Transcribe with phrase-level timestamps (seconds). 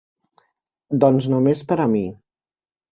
[1.05, 2.05] Doncs només per a mi.